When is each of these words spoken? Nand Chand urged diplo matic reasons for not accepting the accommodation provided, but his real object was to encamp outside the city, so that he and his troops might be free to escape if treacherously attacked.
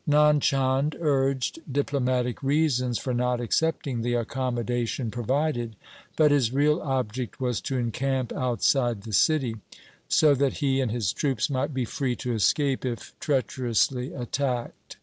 Nand 0.09 0.41
Chand 0.41 0.95
urged 0.99 1.59
diplo 1.71 2.03
matic 2.03 2.37
reasons 2.41 2.97
for 2.97 3.13
not 3.13 3.39
accepting 3.39 4.01
the 4.01 4.15
accommodation 4.15 5.11
provided, 5.11 5.75
but 6.15 6.31
his 6.31 6.51
real 6.51 6.81
object 6.81 7.39
was 7.39 7.61
to 7.61 7.77
encamp 7.77 8.33
outside 8.33 9.03
the 9.03 9.13
city, 9.13 9.57
so 10.09 10.33
that 10.33 10.53
he 10.53 10.81
and 10.81 10.89
his 10.89 11.13
troops 11.13 11.51
might 11.51 11.71
be 11.71 11.85
free 11.85 12.15
to 12.15 12.33
escape 12.33 12.83
if 12.83 13.13
treacherously 13.19 14.11
attacked. 14.11 14.97